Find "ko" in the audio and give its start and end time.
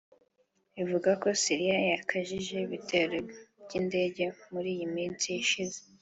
1.21-1.27